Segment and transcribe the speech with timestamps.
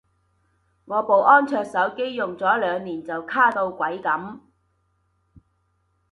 [0.85, 4.39] 我部安卓手機用咗兩年就卡到鬼噉